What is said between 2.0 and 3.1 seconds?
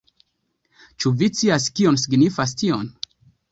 signifas tion?